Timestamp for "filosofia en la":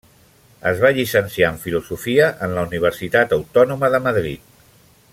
1.65-2.65